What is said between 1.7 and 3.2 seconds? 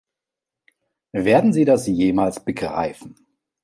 jemals begreifen?